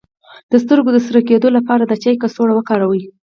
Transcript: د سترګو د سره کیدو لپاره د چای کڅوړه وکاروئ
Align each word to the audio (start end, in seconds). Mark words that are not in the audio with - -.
د 0.51 0.53
سترګو 0.63 0.89
د 0.93 0.97
سره 1.07 1.19
کیدو 1.27 1.47
لپاره 1.57 1.83
د 1.85 1.93
چای 2.03 2.15
کڅوړه 2.21 2.53
وکاروئ 2.55 3.01